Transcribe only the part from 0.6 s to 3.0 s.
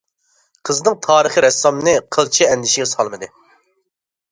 قىزنىڭ تارىخى رەسسامنى قىلچە ئەندىشىگە